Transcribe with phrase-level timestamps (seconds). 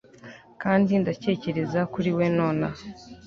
[0.61, 2.83] kandi ndatekereza kuri we nonaha